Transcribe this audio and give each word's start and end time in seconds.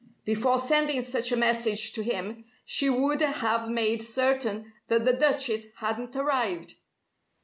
Before 0.25 0.57
sending 0.57 0.99
such 1.03 1.31
a 1.31 1.35
message 1.35 1.93
to 1.93 2.01
him 2.01 2.45
she 2.65 2.89
would 2.89 3.21
have 3.21 3.69
made 3.69 4.01
certain 4.01 4.73
that 4.87 5.05
the 5.05 5.13
Duchess 5.13 5.67
hadn't 5.75 6.15
arrived! 6.15 6.73